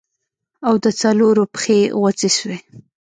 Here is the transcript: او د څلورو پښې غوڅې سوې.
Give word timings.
او 0.67 0.73
د 0.83 0.85
څلورو 1.01 1.43
پښې 1.53 1.79
غوڅې 1.99 2.29
سوې. 2.37 2.57